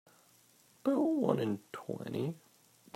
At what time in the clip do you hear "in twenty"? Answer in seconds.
1.39-2.33